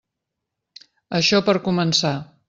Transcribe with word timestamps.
Això 1.19 1.41
per 1.49 1.55
començar. 1.67 2.15